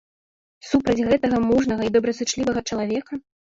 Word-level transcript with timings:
Супраць 0.69 1.05
гэтага 1.09 1.43
мужнага 1.51 1.81
і 1.89 1.93
добразычлівага 1.99 2.67
чалавека? 2.69 3.23